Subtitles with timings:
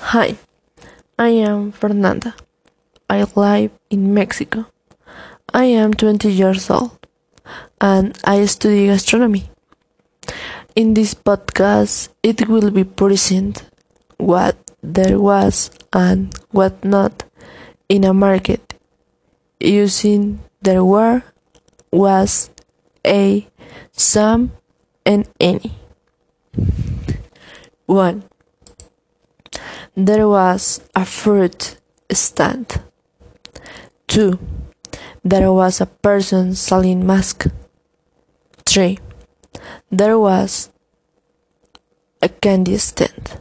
[0.00, 0.38] Hi,
[1.18, 2.34] I am Fernanda.
[3.10, 4.66] I live in Mexico.
[5.52, 6.96] I am 20 years old
[7.80, 9.50] and I study gastronomy.
[10.76, 13.68] In this podcast, it will be present
[14.18, 17.24] what there was and what not
[17.88, 18.74] in a market
[19.58, 21.24] using there were,
[21.90, 22.50] was,
[23.04, 23.48] a,
[23.92, 24.52] some,
[25.04, 25.72] and any.
[27.86, 28.22] 1.
[30.00, 31.76] There was a fruit
[32.12, 32.80] stand.
[34.06, 34.38] 2.
[35.24, 37.48] There was a person selling masks.
[38.64, 38.96] 3.
[39.90, 40.70] There was
[42.22, 43.40] a candy stand.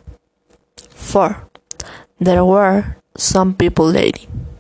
[0.89, 1.47] 4.
[2.19, 4.57] There were some people eating.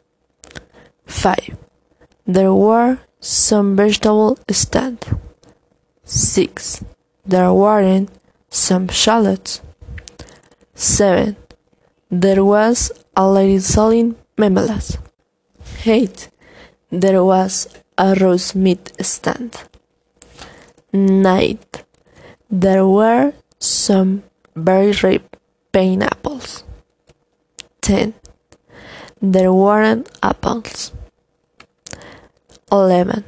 [1.07, 1.57] 5.
[2.27, 5.03] There were some vegetable stand.
[6.03, 6.85] 6.
[7.25, 8.11] There weren't
[8.51, 9.61] some shallots.
[10.75, 11.35] 7.
[12.09, 14.97] There was a lady selling memelas.
[15.85, 16.29] 8.
[16.89, 19.57] There was a roast meat stand.
[20.93, 21.59] 9.
[22.49, 24.23] There were some
[24.55, 25.35] very ripe
[25.73, 26.63] pineapples.
[27.81, 28.13] 10.
[29.21, 30.93] There weren't apples.
[32.71, 33.25] 11.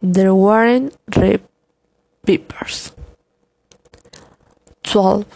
[0.00, 1.42] There weren't ripe
[2.24, 2.92] peppers.
[4.84, 5.26] 12.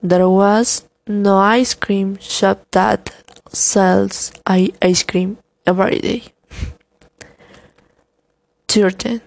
[0.00, 3.14] There was no ice cream shop that
[3.50, 6.22] sells ice cream every day.
[8.68, 9.20] 13.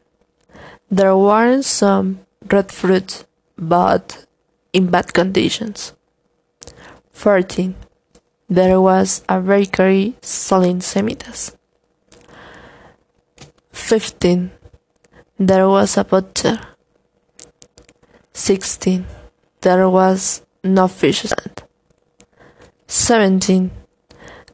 [0.89, 2.19] There weren't some
[2.51, 3.25] red fruits,
[3.57, 4.25] but
[4.73, 5.93] in bad conditions.
[7.13, 7.75] 14.
[8.49, 11.55] There was a bakery selling semitas.
[13.71, 14.51] 15.
[15.39, 16.59] There was a butcher.
[18.33, 19.05] 16.
[19.61, 21.60] There was no fish stand.
[22.91, 23.71] 17.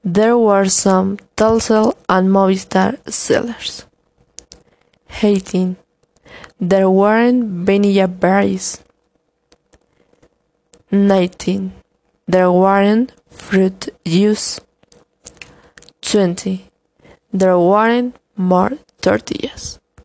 [0.03, 3.87] There were some Telcel and Movistar sellers.
[5.23, 5.75] 18.
[6.59, 8.83] There weren't vanilla berries.
[10.91, 11.71] 19.
[12.27, 14.59] There weren't fruit juice.
[16.01, 16.69] 20.
[17.33, 19.79] There weren't more tortillas.